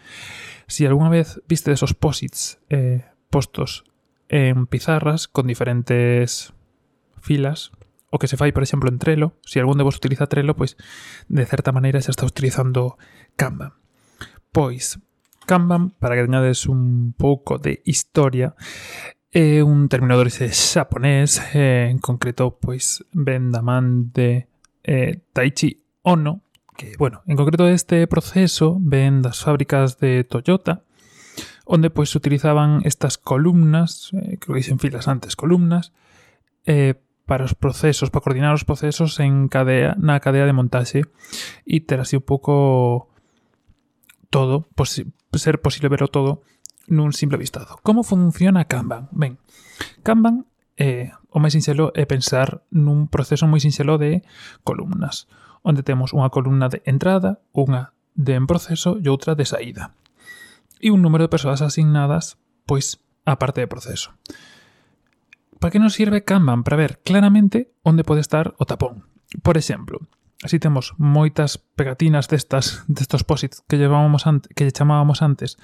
Si 0.69 0.85
algunha 0.85 1.09
vez 1.09 1.41
viste 1.49 1.73
esos 1.73 1.97
posits 1.97 2.61
eh, 2.69 3.09
postos 3.33 3.83
en 4.29 4.69
pizarras 4.69 5.25
con 5.27 5.49
diferentes 5.49 6.53
filas, 7.17 7.73
o 8.15 8.19
que 8.19 8.31
se 8.31 8.39
fai, 8.39 8.55
por 8.55 8.63
exemplo, 8.63 8.87
en 8.87 8.95
Trello, 8.95 9.35
si 9.43 9.59
algún 9.59 9.75
de 9.75 9.83
vos 9.83 9.99
utiliza 9.99 10.31
Trello, 10.31 10.55
pois 10.55 10.79
de 11.27 11.43
certa 11.43 11.75
maneira 11.75 11.99
xa 11.99 12.15
está 12.15 12.23
utilizando 12.23 12.95
Kanban. 13.35 13.75
Pois, 14.55 15.03
Kanban, 15.43 15.91
para 15.99 16.15
que 16.15 16.23
teñades 16.23 16.65
un 16.71 17.11
pouco 17.11 17.59
de 17.59 17.83
historia, 17.83 18.55
é 19.35 19.59
un 19.59 19.91
terminador 19.91 20.31
ese 20.31 20.47
xaponés, 20.47 21.43
eh, 21.51 21.91
en 21.91 21.99
concreto, 21.99 22.55
pois, 22.55 23.03
ven 23.11 23.51
de 23.51 24.47
eh, 24.87 25.19
Taichi 25.35 25.83
Ono, 26.07 26.41
que, 26.77 26.95
bueno, 26.97 27.21
en 27.27 27.35
concreto 27.35 27.67
este 27.67 28.07
proceso 28.07 28.79
ven 28.79 29.19
das 29.19 29.43
fábricas 29.43 29.99
de 29.99 30.23
Toyota, 30.23 30.87
onde 31.65 31.91
pois 31.91 32.15
se 32.15 32.17
utilizaban 32.17 32.79
estas 32.85 33.17
columnas, 33.17 34.11
eh, 34.13 34.37
creo 34.39 34.55
que 34.55 34.63
dicen 34.63 34.79
filas 34.79 35.07
antes, 35.07 35.35
columnas, 35.35 35.91
eh, 36.65 36.95
para 37.25 37.43
os 37.43 37.57
procesos, 37.57 38.13
para 38.13 38.21
coordinar 38.21 38.53
os 38.53 38.63
procesos 38.63 39.19
en 39.19 39.49
cadea, 39.49 39.97
na 39.97 40.21
cadea 40.21 40.45
de 40.45 40.53
montaxe 40.53 41.09
e 41.65 41.81
ter 41.81 41.97
así 41.99 42.15
un 42.17 42.25
pouco 42.25 43.09
todo, 44.29 44.69
posi 44.77 45.09
ser 45.33 45.59
posible 45.59 45.89
verlo 45.89 46.07
todo 46.07 46.45
nun 46.85 47.11
simple 47.17 47.41
vistazo. 47.41 47.81
Como 47.81 48.05
funciona 48.05 48.69
Kanban? 48.69 49.09
Ben, 49.11 49.41
Kanban 50.05 50.45
eh, 50.77 51.11
o 51.33 51.41
máis 51.41 51.57
sinxelo 51.57 51.89
é 51.97 52.05
pensar 52.05 52.61
nun 52.69 53.09
proceso 53.09 53.49
moi 53.49 53.59
sinxelo 53.59 53.97
de 53.97 54.21
columnas, 54.61 55.25
onde 55.65 55.81
temos 55.81 56.13
unha 56.13 56.29
columna 56.29 56.69
de 56.69 56.85
entrada, 56.85 57.41
unha 57.51 57.97
de 58.13 58.37
en 58.37 58.45
proceso 58.45 59.01
e 59.01 59.09
outra 59.09 59.33
de 59.33 59.49
saída. 59.49 59.97
E 60.77 60.93
un 60.93 61.01
número 61.01 61.25
de 61.25 61.33
persoas 61.33 61.65
asignadas, 61.65 62.37
pois, 62.69 63.01
a 63.25 63.41
parte 63.41 63.65
de 63.65 63.71
proceso. 63.71 64.13
Para 65.59 65.71
que 65.71 65.79
nos 65.79 65.93
sirve 65.93 66.23
Kanban? 66.23 66.63
Para 66.63 66.77
ver 66.77 67.01
claramente 67.03 67.71
onde 67.83 68.03
pode 68.03 68.21
estar 68.21 68.53
o 68.57 68.65
tapón. 68.65 69.07
Por 69.41 69.57
exemplo, 69.57 70.07
así 70.43 70.59
temos 70.59 70.93
moitas 70.97 71.57
pegatinas 71.57 72.27
destas 72.27 72.83
destos 72.87 73.23
posits 73.23 73.63
que 73.67 73.77
llevábamos 73.77 74.27
antes, 74.27 74.51
que 74.53 74.67
lle 74.67 74.75
chamábamos 74.75 75.23
antes 75.23 75.57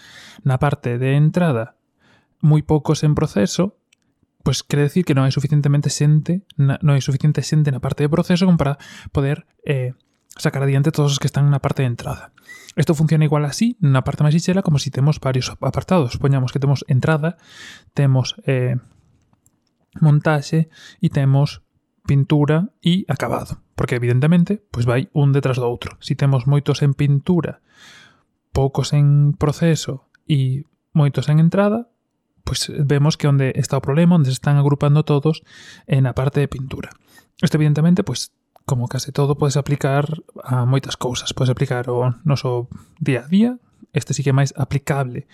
na 0.43 0.57
parte 0.57 0.97
de 0.97 1.15
entrada, 1.19 1.77
moi 2.41 2.65
poucos 2.65 3.05
en 3.05 3.13
proceso, 3.13 3.77
pois 4.41 4.65
quere 4.65 4.87
decir 4.87 5.05
que 5.05 5.13
non 5.13 5.27
hai 5.27 5.33
suficientemente 5.33 5.93
xente, 5.93 6.41
na, 6.57 6.81
non 6.81 6.97
hai 6.97 7.03
suficiente 7.03 7.45
xente 7.45 7.69
na 7.69 7.83
parte 7.83 8.01
de 8.01 8.09
proceso 8.09 8.49
como 8.49 8.57
para 8.57 8.81
poder 9.13 9.45
eh, 9.67 9.93
sacar 10.33 10.63
adiante 10.63 10.89
todos 10.89 11.13
os 11.13 11.19
que 11.21 11.29
están 11.29 11.51
na 11.53 11.61
parte 11.61 11.85
de 11.85 11.91
entrada. 11.91 12.33
Isto 12.75 12.95
funciona 12.95 13.27
igual 13.27 13.45
así, 13.45 13.77
na 13.83 14.01
parte 14.01 14.23
máis 14.25 14.33
xixela, 14.33 14.65
como 14.65 14.79
se 14.79 14.89
si 14.89 14.91
temos 14.91 15.19
varios 15.19 15.51
apartados. 15.53 16.17
Poñamos 16.17 16.49
que 16.55 16.59
temos 16.59 16.87
entrada, 16.87 17.37
temos 17.93 18.39
eh, 18.47 18.79
montaxe 19.99 20.69
e 21.01 21.09
temos 21.09 21.65
pintura 22.07 22.71
e 22.79 23.03
acabado. 23.07 23.59
Porque 23.75 23.95
evidentemente, 23.95 24.61
pois 24.71 24.85
vai 24.85 25.09
un 25.11 25.33
detrás 25.33 25.57
do 25.57 25.67
outro. 25.67 25.97
Si 25.99 26.15
temos 26.15 26.45
moitos 26.47 26.85
en 26.85 26.93
pintura, 26.93 27.59
poucos 28.53 28.93
en 28.93 29.33
proceso 29.35 30.07
e 30.29 30.63
moitos 30.93 31.27
en 31.27 31.39
entrada, 31.39 31.89
pois 32.43 32.69
vemos 32.69 33.17
que 33.17 33.27
onde 33.27 33.53
está 33.55 33.77
o 33.77 33.85
problema, 33.85 34.15
onde 34.15 34.29
se 34.29 34.37
están 34.37 34.57
agrupando 34.57 35.03
todos 35.03 35.43
é 35.87 35.99
na 35.99 36.13
parte 36.13 36.39
de 36.39 36.51
pintura. 36.51 36.93
Isto 37.41 37.57
evidentemente, 37.57 38.03
pois 38.03 38.31
como 38.65 38.87
case 38.87 39.11
todo 39.11 39.35
podes 39.35 39.57
aplicar 39.57 40.05
a 40.45 40.65
moitas 40.69 40.95
cousas, 40.95 41.33
podes 41.33 41.49
aplicar 41.49 41.89
o 41.89 42.13
noso 42.23 42.69
día 43.01 43.25
a 43.25 43.27
día, 43.27 43.51
este 43.93 44.13
sí 44.13 44.23
que 44.23 44.31
é 44.31 44.37
máis 44.37 44.53
aplicable 44.55 45.27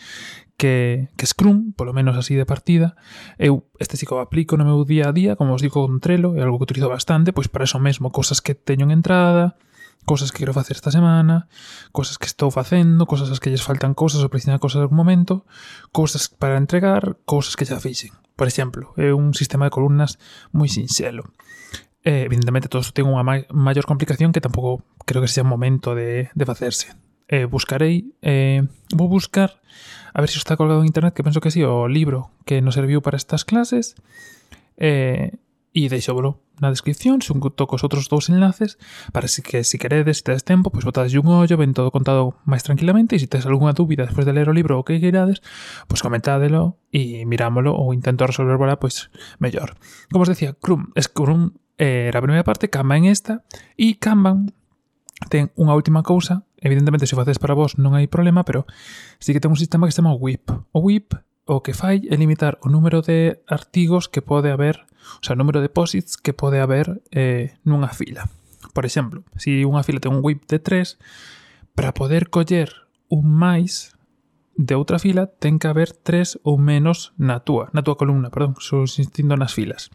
que, 0.57 1.09
que 1.15 1.25
Scrum, 1.25 1.71
polo 1.73 1.93
menos 1.93 2.17
así 2.17 2.33
de 2.33 2.49
partida, 2.49 2.97
eu 3.37 3.69
este 3.77 3.95
sí 3.95 4.09
que 4.09 4.17
o 4.17 4.19
aplico 4.19 4.57
no 4.57 4.65
meu 4.65 4.81
día 4.83 5.09
a 5.09 5.15
día, 5.15 5.37
como 5.37 5.53
os 5.53 5.61
digo 5.61 5.85
con 5.85 6.01
Trello, 6.01 6.33
é 6.33 6.41
algo 6.41 6.57
que 6.57 6.73
utilizo 6.73 6.89
bastante, 6.89 7.31
pois 7.31 7.47
para 7.47 7.69
eso 7.69 7.77
mesmo, 7.77 8.09
cosas 8.09 8.41
que 8.41 8.57
teño 8.57 8.89
en 8.89 8.97
entrada, 8.97 9.55
cosas 10.03 10.31
que 10.31 10.39
quero 10.39 10.57
facer 10.57 10.75
esta 10.75 10.89
semana, 10.89 11.47
cosas 11.93 12.17
que 12.17 12.25
estou 12.25 12.49
facendo, 12.49 13.05
cosas 13.05 13.29
as 13.29 13.39
que 13.39 13.53
lles 13.53 13.61
faltan 13.61 13.93
cosas 13.93 14.25
ou 14.25 14.33
precisan 14.33 14.57
cosas 14.57 14.81
algún 14.81 14.97
momento, 14.97 15.45
cosas 15.93 16.25
para 16.25 16.57
entregar, 16.57 17.21
cosas 17.29 17.53
que 17.53 17.69
xa 17.69 17.77
fixen. 17.77 18.17
Por 18.33 18.49
exemplo, 18.49 18.97
é 18.97 19.13
un 19.13 19.37
sistema 19.37 19.69
de 19.69 19.73
columnas 19.77 20.17
moi 20.49 20.71
sinxelo. 20.71 21.29
Eh, 22.01 22.25
evidentemente, 22.25 22.71
todo 22.71 22.81
isto 22.81 22.97
ten 22.97 23.05
unha 23.05 23.21
maior 23.53 23.85
complicación 23.85 24.33
que 24.33 24.41
tampouco 24.41 24.81
creo 25.05 25.21
que 25.21 25.29
sea 25.29 25.45
momento 25.45 25.93
de, 25.93 26.33
de 26.33 26.45
facerse 26.49 26.95
eh, 27.27 27.45
buscarei 27.45 28.13
eh, 28.21 28.63
vou 28.95 29.07
buscar 29.07 29.59
a 30.13 30.21
ver 30.21 30.29
se 30.29 30.39
está 30.39 30.55
colgado 30.55 30.81
en 30.81 30.87
internet 30.87 31.13
que 31.13 31.23
penso 31.23 31.41
que 31.41 31.51
si 31.51 31.59
sí, 31.59 31.63
o 31.63 31.87
libro 31.87 32.31
que 32.45 32.61
nos 32.61 32.75
serviu 32.75 33.01
para 33.01 33.17
estas 33.17 33.45
clases 33.45 33.95
eh, 34.77 35.37
e 35.77 35.91
deixóvolo 35.93 36.41
na 36.57 36.73
descripción 36.73 37.21
xunto 37.21 37.69
cos 37.69 37.85
outros 37.85 38.09
dous 38.09 38.33
enlaces 38.33 38.81
para 39.13 39.29
si 39.29 39.45
que 39.45 39.61
si 39.61 39.77
queredes, 39.77 40.17
se 40.17 40.21
si 40.21 40.25
tedes 40.25 40.41
tempo, 40.41 40.73
pois 40.73 40.81
botadeslle 40.81 41.21
un 41.21 41.29
ollo, 41.29 41.53
ven 41.53 41.77
todo 41.77 41.93
contado 41.93 42.33
máis 42.49 42.65
tranquilamente 42.65 43.13
e 43.13 43.21
se 43.21 43.29
si 43.29 43.29
tedes 43.29 43.45
algunha 43.45 43.77
dúbida 43.77 44.09
despois 44.09 44.25
de 44.25 44.33
ler 44.33 44.49
o 44.49 44.57
libro 44.57 44.73
ou 44.73 44.81
que 44.81 44.97
queirades, 44.97 45.45
pois 45.85 46.01
comentádelo 46.01 46.81
e 46.89 47.29
mirámolo 47.29 47.77
ou 47.77 47.93
intento 47.93 48.25
resolverla 48.25 48.81
pois 48.81 49.13
mellor. 49.37 49.77
Como 50.09 50.25
os 50.25 50.31
decía, 50.33 50.57
Crum, 50.57 50.89
es 50.97 51.13
eh, 51.77 52.09
era 52.09 52.17
eh, 52.17 52.21
a 52.21 52.25
primeira 52.25 52.47
parte, 52.47 52.73
Kanban 52.73 53.05
esta 53.05 53.45
e 53.77 54.01
Kanban 54.01 54.49
ten 55.29 55.53
unha 55.53 55.77
última 55.77 56.01
cousa 56.01 56.46
Evidentemente, 56.57 57.05
se 57.05 57.13
o 57.13 57.19
facedes 57.19 57.37
para 57.39 57.53
vos 57.53 57.77
non 57.77 57.93
hai 57.93 58.09
problema, 58.09 58.41
pero 58.41 58.65
sí 59.21 59.33
que 59.33 59.41
ten 59.41 59.53
un 59.53 59.59
sistema 59.59 59.85
que 59.85 59.93
se 59.93 60.01
chama 60.01 60.17
WIP. 60.17 60.49
O 60.73 60.81
WIP 60.81 61.13
o 61.47 61.63
que 61.63 61.73
fai 61.73 62.03
é 62.11 62.15
limitar 62.17 62.59
o 62.59 62.67
número 62.67 62.99
de 63.01 63.39
artigos 63.47 64.09
que 64.09 64.21
pode 64.21 64.51
haber, 64.51 64.83
o 65.17 65.23
sea, 65.23 65.33
o 65.33 65.39
número 65.39 65.61
de 65.61 65.69
posits 65.69 66.17
que 66.17 66.35
pode 66.35 66.59
haber 66.59 67.01
eh, 67.13 67.55
nunha 67.63 67.93
fila. 67.93 68.27
Por 68.73 68.83
exemplo, 68.83 69.23
se 69.39 69.61
si 69.61 69.65
unha 69.65 69.85
fila 69.85 70.03
ten 70.03 70.11
un 70.11 70.25
WIP 70.25 70.49
de 70.49 70.59
3, 70.59 70.97
para 71.77 71.93
poder 71.93 72.33
coller 72.33 72.89
un 73.07 73.29
máis 73.29 73.95
de 74.57 74.73
outra 74.73 74.97
fila 74.97 75.29
ten 75.29 75.61
que 75.61 75.69
haber 75.69 75.93
3 75.93 76.41
ou 76.41 76.57
menos 76.57 77.13
na 77.15 77.45
túa, 77.45 77.69
na 77.71 77.85
túa 77.85 77.95
columna, 77.95 78.33
perdón, 78.33 78.57
subsistindo 78.57 79.37
nas 79.37 79.53
filas. 79.53 79.93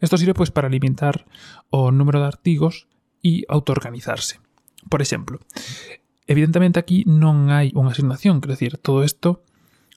Isto 0.00 0.16
sirve 0.16 0.34
pois 0.34 0.50
para 0.50 0.72
limitar 0.72 1.28
o 1.70 1.92
número 1.92 2.18
de 2.18 2.26
artigos 2.26 2.88
e 3.20 3.44
autoorganizarse. 3.46 4.40
Por 4.90 5.00
exemplo, 5.00 5.38
evidentemente 6.26 6.82
aquí 6.82 7.06
non 7.06 7.48
hai 7.48 7.70
unha 7.78 7.94
asignación, 7.94 8.42
quero 8.42 8.58
decir, 8.58 8.76
todo 8.82 9.06
isto 9.06 9.46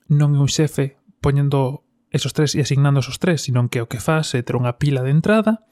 non 0.08 0.38
é 0.38 0.40
un 0.40 0.48
xefe 0.48 1.02
poñendo 1.18 1.82
esos 2.14 2.38
tres 2.38 2.54
e 2.54 2.62
asignando 2.62 3.02
esos 3.02 3.18
tres, 3.18 3.42
sino 3.42 3.66
que 3.74 3.82
o 3.82 3.90
que 3.90 3.98
faz 3.98 4.38
é 4.38 4.46
ter 4.46 4.54
unha 4.54 4.78
pila 4.78 5.02
de 5.02 5.10
entrada 5.10 5.66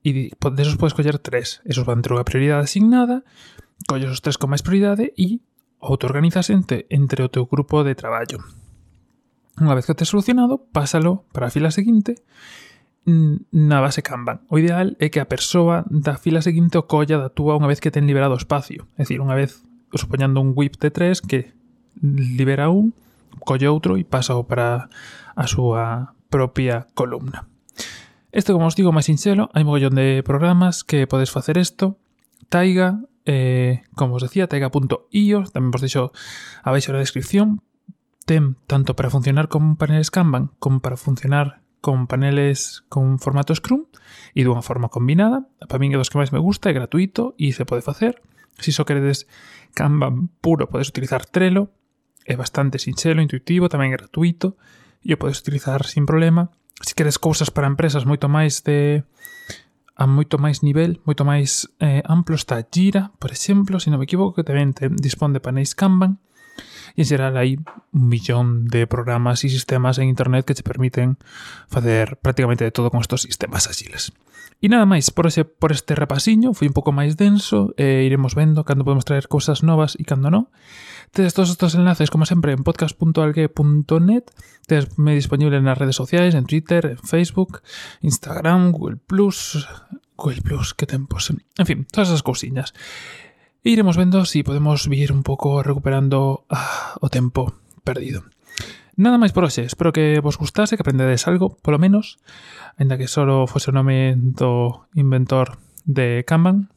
e 0.00 0.32
desos 0.56 0.80
podes 0.80 0.96
coller 0.96 1.20
tres. 1.20 1.60
Esos 1.68 1.84
van 1.84 2.00
ter 2.00 2.16
unha 2.16 2.24
prioridade 2.24 2.64
asignada, 2.64 3.22
colles 3.84 4.08
os 4.08 4.24
tres 4.24 4.40
con 4.40 4.48
máis 4.48 4.64
prioridade 4.64 5.12
e 5.20 5.44
autoorganizas 5.84 6.48
entre, 6.48 6.88
entre 6.88 7.20
o 7.20 7.28
teu 7.28 7.44
grupo 7.44 7.84
de 7.84 7.92
traballo. 7.92 8.40
Unha 9.60 9.76
vez 9.76 9.84
que 9.84 9.92
o 9.92 9.98
tes 10.00 10.08
solucionado, 10.08 10.64
pásalo 10.72 11.28
para 11.36 11.48
a 11.48 11.52
fila 11.52 11.68
seguinte 11.68 12.24
na 13.50 13.80
base 13.80 14.02
Kanban. 14.02 14.40
O 14.48 14.58
ideal 14.58 14.94
é 14.98 15.10
que 15.10 15.18
a 15.18 15.26
persoa 15.26 15.84
da 15.90 16.16
fila 16.16 16.42
seguinte 16.42 16.78
o 16.78 16.86
colla 16.86 17.18
da 17.18 17.30
túa 17.32 17.58
unha 17.58 17.66
vez 17.66 17.82
que 17.82 17.90
ten 17.90 18.06
liberado 18.06 18.36
o 18.36 18.40
espacio. 18.40 18.86
É 18.94 19.02
dicir, 19.02 19.18
unha 19.18 19.34
vez, 19.34 19.66
supoñando 19.92 20.38
un 20.38 20.54
whip 20.54 20.78
de 20.78 20.94
3 20.94 21.20
que 21.24 21.52
libera 22.02 22.70
un, 22.70 22.94
colle 23.42 23.66
outro 23.66 23.98
e 23.98 24.06
pasa 24.06 24.38
o 24.38 24.46
para 24.46 24.88
a 25.34 25.44
súa 25.50 26.14
propia 26.30 26.86
columna. 26.94 27.50
Isto, 28.30 28.54
como 28.54 28.70
os 28.70 28.78
digo, 28.78 28.94
máis 28.94 29.10
sinxelo, 29.10 29.50
hai 29.50 29.66
mogollón 29.66 29.98
de 29.98 30.22
programas 30.22 30.86
que 30.86 31.10
podes 31.10 31.34
facer 31.34 31.58
isto. 31.58 31.98
Taiga, 32.46 33.02
eh, 33.26 33.82
como 33.98 34.14
os 34.14 34.22
decía, 34.22 34.46
taiga.io, 34.46 35.38
tamén 35.50 35.74
vos 35.74 35.82
deixo 35.82 36.14
abaixo 36.62 36.94
na 36.94 37.02
descripción, 37.02 37.58
ten 38.22 38.54
tanto 38.70 38.94
para 38.94 39.10
funcionar 39.10 39.50
como 39.50 39.74
para 39.74 39.98
Kanban, 40.06 40.54
como 40.62 40.78
para 40.78 40.94
funcionar 40.94 41.66
con 41.80 42.06
paneles 42.06 42.84
con 42.88 43.18
formato 43.18 43.56
Scrum 43.56 43.88
e 44.36 44.44
dunha 44.44 44.62
forma 44.62 44.92
combinada. 44.92 45.48
Para 45.66 45.80
min 45.80 45.92
é 45.92 45.98
dos 45.98 46.12
que 46.12 46.20
máis 46.20 46.30
me 46.30 46.40
gusta, 46.40 46.70
é 46.70 46.76
gratuito 46.76 47.34
e 47.40 47.52
se 47.56 47.64
pode 47.64 47.82
facer. 47.82 48.20
Se 48.60 48.70
só 48.70 48.84
queredes 48.84 49.24
Kanban 49.72 50.28
puro, 50.44 50.68
podes 50.68 50.92
utilizar 50.92 51.24
Trello, 51.24 51.72
é 52.28 52.36
bastante 52.36 52.78
sinxelo, 52.78 53.24
intuitivo, 53.24 53.72
tamén 53.72 53.90
gratuito, 53.90 54.60
e 55.00 55.16
o 55.16 55.18
podes 55.18 55.40
utilizar 55.40 55.82
sin 55.88 56.04
problema. 56.04 56.52
Se 56.84 56.92
queres 56.92 57.16
cousas 57.16 57.48
para 57.48 57.68
empresas 57.68 58.04
moito 58.04 58.28
máis 58.28 58.60
de 58.62 59.04
a 60.00 60.08
moito 60.08 60.40
máis 60.40 60.64
nivel, 60.64 61.00
moito 61.04 61.28
máis 61.28 61.68
eh, 61.76 62.00
amplo 62.08 62.32
está 62.32 62.56
Jira, 62.64 63.12
por 63.20 63.28
exemplo, 63.32 63.76
se 63.76 63.92
non 63.92 64.00
me 64.00 64.08
equivoco, 64.08 64.40
que 64.40 64.48
tamén 64.48 64.72
te 64.72 64.88
dispón 64.88 65.36
de 65.36 65.44
paneis 65.44 65.76
Kanban, 65.76 66.20
E 66.96 67.02
en 67.02 67.06
xeral 67.06 67.36
hai 67.36 67.60
un 67.92 68.04
millón 68.08 68.66
de 68.66 68.86
programas 68.86 69.42
e 69.44 69.48
sistemas 69.48 69.98
en 69.98 70.08
internet 70.08 70.44
que 70.44 70.56
te 70.56 70.66
permiten 70.66 71.16
facer 71.66 72.18
prácticamente 72.20 72.64
de 72.64 72.74
todo 72.74 72.90
con 72.90 73.00
estos 73.00 73.22
sistemas 73.24 73.66
axiles. 73.66 74.12
E 74.60 74.68
nada 74.68 74.84
máis, 74.84 75.08
por, 75.08 75.24
ese, 75.24 75.48
por 75.48 75.72
este 75.72 75.96
repasiño, 75.96 76.52
foi 76.52 76.68
un 76.68 76.76
pouco 76.76 76.92
máis 76.92 77.16
denso, 77.16 77.72
e 77.80 78.04
iremos 78.04 78.36
vendo 78.36 78.60
cando 78.60 78.84
podemos 78.84 79.08
traer 79.08 79.24
cousas 79.24 79.64
novas 79.64 79.96
e 79.96 80.04
cando 80.04 80.28
non. 80.28 80.52
Tedes 81.16 81.32
todos 81.32 81.48
estos 81.48 81.72
enlaces, 81.80 82.12
como 82.12 82.28
sempre, 82.28 82.52
en 82.52 82.60
podcast.algue.net, 82.60 84.28
tedesme 84.68 85.16
disponible 85.16 85.56
nas 85.64 85.80
redes 85.80 85.96
sociais, 85.96 86.36
en 86.36 86.44
Twitter, 86.44 86.92
en 86.92 87.00
Facebook, 87.00 87.64
Instagram, 88.04 88.76
Google+, 88.76 89.00
Google+, 89.08 90.44
que 90.76 90.84
tempos... 90.84 91.32
En 91.32 91.64
fin, 91.64 91.88
todas 91.88 92.12
esas 92.12 92.20
cousiñas. 92.20 92.76
E 93.60 93.76
iremos 93.76 94.00
vendo 94.00 94.24
se 94.24 94.40
si 94.40 94.42
podemos 94.42 94.88
vir 94.88 95.12
un 95.12 95.20
pouco 95.22 95.60
recuperando 95.60 96.48
ah, 96.48 96.96
o 97.00 97.12
tempo 97.12 97.60
perdido. 97.84 98.24
Nada 98.96 99.20
máis 99.20 99.36
por 99.36 99.44
hoxe, 99.44 99.68
espero 99.68 99.92
que 99.92 100.16
vos 100.20 100.40
gustase, 100.40 100.76
que 100.76 100.84
aprendedes 100.84 101.28
algo, 101.28 101.60
polo 101.60 101.76
menos, 101.76 102.16
ainda 102.80 102.96
que 102.96 103.04
solo 103.04 103.44
fose 103.44 103.68
o 103.68 103.76
nome 103.76 104.16
do 104.16 104.88
inventor 104.96 105.60
de 105.84 106.24
Kanban. 106.24 106.72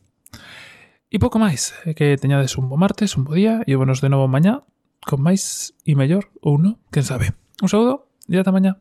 E 1.07 1.23
pouco 1.23 1.39
máis, 1.39 1.71
eh, 1.87 1.95
que 1.95 2.19
teñades 2.19 2.59
un 2.59 2.67
bo 2.67 2.75
martes, 2.75 3.15
un 3.15 3.23
bo 3.23 3.31
día, 3.31 3.63
e 3.63 3.79
bonos 3.79 4.03
de 4.03 4.11
novo 4.11 4.27
mañá, 4.27 4.67
con 5.07 5.23
máis 5.23 5.71
e 5.87 5.95
mellor, 5.95 6.31
ou 6.43 6.59
non, 6.59 6.79
quen 6.91 7.07
sabe. 7.07 7.31
Un 7.63 7.71
saúdo 7.71 8.11
e 8.27 8.35
ata 8.35 8.51
mañá. 8.51 8.75